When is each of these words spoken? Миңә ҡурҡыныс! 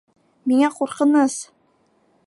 Миңә 0.51 0.71
ҡурҡыныс! 0.79 1.39